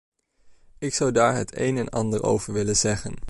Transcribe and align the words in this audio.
Ik 0.77 0.93
zou 0.93 1.11
daar 1.11 1.35
het 1.35 1.57
een 1.57 1.77
en 1.77 1.89
ander 1.89 2.23
over 2.23 2.53
willen 2.53 2.75
zeggen. 2.75 3.19